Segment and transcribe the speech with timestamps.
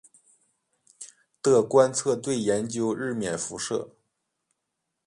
[1.43, 3.91] 的观测队研究日冕辐射。